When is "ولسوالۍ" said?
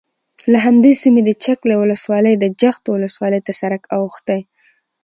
1.81-2.35, 2.93-3.39